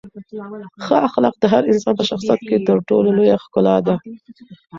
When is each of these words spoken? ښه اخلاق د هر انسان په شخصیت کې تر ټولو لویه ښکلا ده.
ښه 0.83 0.95
اخلاق 1.07 1.35
د 1.41 1.43
هر 1.53 1.63
انسان 1.71 1.93
په 1.99 2.03
شخصیت 2.09 2.39
کې 2.47 2.57
تر 2.67 2.77
ټولو 2.89 3.09
لویه 3.17 3.37
ښکلا 3.43 3.75
ده. 3.87 3.95